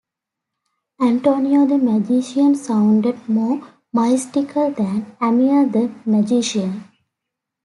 [0.99, 3.61] Antonio the magician sounded more
[3.93, 6.85] mystical than Amir the magician.